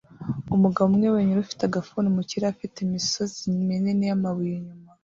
[0.55, 4.89] Umugabo umwe wenyine ufite agafuni mu kirere afite imisozi minini yamabuye inyuma